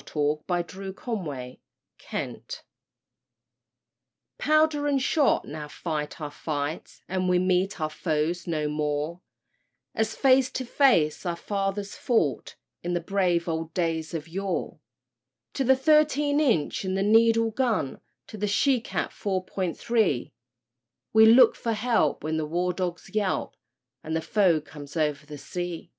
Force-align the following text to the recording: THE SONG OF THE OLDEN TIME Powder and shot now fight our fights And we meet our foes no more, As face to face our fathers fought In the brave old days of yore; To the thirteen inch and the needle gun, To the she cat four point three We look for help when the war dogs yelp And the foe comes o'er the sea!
THE 0.00 0.04
SONG 0.12 0.44
OF 0.48 0.66
THE 0.68 0.94
OLDEN 1.10 1.56
TIME 2.04 2.38
Powder 4.38 4.86
and 4.86 5.02
shot 5.02 5.44
now 5.44 5.66
fight 5.66 6.20
our 6.20 6.30
fights 6.30 7.02
And 7.08 7.28
we 7.28 7.40
meet 7.40 7.80
our 7.80 7.90
foes 7.90 8.46
no 8.46 8.68
more, 8.68 9.22
As 9.96 10.14
face 10.14 10.52
to 10.52 10.64
face 10.64 11.26
our 11.26 11.34
fathers 11.34 11.96
fought 11.96 12.54
In 12.84 12.94
the 12.94 13.00
brave 13.00 13.48
old 13.48 13.74
days 13.74 14.14
of 14.14 14.28
yore; 14.28 14.78
To 15.54 15.64
the 15.64 15.74
thirteen 15.74 16.38
inch 16.38 16.84
and 16.84 16.96
the 16.96 17.02
needle 17.02 17.50
gun, 17.50 18.00
To 18.28 18.36
the 18.38 18.46
she 18.46 18.80
cat 18.80 19.12
four 19.12 19.42
point 19.44 19.76
three 19.76 20.32
We 21.12 21.26
look 21.26 21.56
for 21.56 21.72
help 21.72 22.22
when 22.22 22.36
the 22.36 22.46
war 22.46 22.72
dogs 22.72 23.10
yelp 23.12 23.56
And 24.04 24.14
the 24.14 24.22
foe 24.22 24.60
comes 24.60 24.96
o'er 24.96 25.14
the 25.14 25.38
sea! 25.38 25.90